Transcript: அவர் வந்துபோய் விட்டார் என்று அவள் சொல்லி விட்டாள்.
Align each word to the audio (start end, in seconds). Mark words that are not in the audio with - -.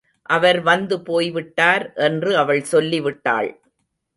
அவர் 0.29 0.59
வந்துபோய் 0.61 1.29
விட்டார் 1.31 1.93
என்று 1.93 2.31
அவள் 2.37 2.63
சொல்லி 2.63 3.01
விட்டாள். 3.01 3.51